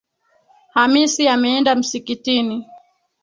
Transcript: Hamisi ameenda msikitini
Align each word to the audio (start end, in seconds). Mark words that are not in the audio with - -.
Hamisi 0.73 1.27
ameenda 1.29 1.75
msikitini 1.75 2.65